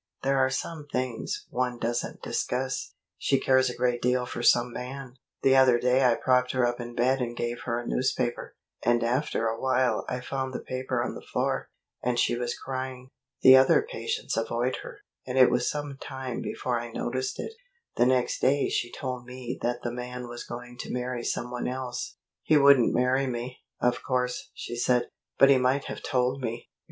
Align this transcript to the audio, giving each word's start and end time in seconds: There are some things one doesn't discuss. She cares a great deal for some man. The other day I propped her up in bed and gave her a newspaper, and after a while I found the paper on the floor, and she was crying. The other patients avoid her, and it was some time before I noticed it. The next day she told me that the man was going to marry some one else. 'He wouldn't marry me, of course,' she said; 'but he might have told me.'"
There 0.23 0.39
are 0.39 0.49
some 0.49 0.87
things 0.91 1.45
one 1.51 1.77
doesn't 1.77 2.23
discuss. 2.23 2.95
She 3.19 3.39
cares 3.39 3.69
a 3.69 3.75
great 3.75 4.01
deal 4.01 4.25
for 4.25 4.41
some 4.41 4.73
man. 4.73 5.13
The 5.43 5.55
other 5.55 5.77
day 5.77 6.03
I 6.03 6.15
propped 6.15 6.53
her 6.53 6.65
up 6.65 6.79
in 6.79 6.95
bed 6.95 7.21
and 7.21 7.37
gave 7.37 7.59
her 7.65 7.77
a 7.79 7.85
newspaper, 7.85 8.55
and 8.81 9.03
after 9.03 9.45
a 9.47 9.61
while 9.61 10.03
I 10.09 10.19
found 10.19 10.55
the 10.55 10.59
paper 10.59 11.03
on 11.03 11.13
the 11.13 11.21
floor, 11.21 11.69
and 12.01 12.17
she 12.17 12.35
was 12.35 12.57
crying. 12.57 13.09
The 13.43 13.55
other 13.55 13.85
patients 13.87 14.35
avoid 14.35 14.77
her, 14.77 15.01
and 15.27 15.37
it 15.37 15.51
was 15.51 15.69
some 15.69 15.99
time 16.01 16.41
before 16.41 16.79
I 16.79 16.91
noticed 16.91 17.39
it. 17.39 17.53
The 17.95 18.07
next 18.07 18.39
day 18.39 18.69
she 18.69 18.91
told 18.91 19.25
me 19.27 19.59
that 19.61 19.83
the 19.83 19.91
man 19.93 20.27
was 20.27 20.43
going 20.45 20.79
to 20.79 20.91
marry 20.91 21.23
some 21.23 21.51
one 21.51 21.67
else. 21.67 22.15
'He 22.41 22.57
wouldn't 22.57 22.91
marry 22.95 23.27
me, 23.27 23.59
of 23.79 24.01
course,' 24.01 24.49
she 24.55 24.75
said; 24.77 25.09
'but 25.37 25.51
he 25.51 25.59
might 25.59 25.83
have 25.85 26.01
told 26.01 26.41
me.'" 26.41 26.69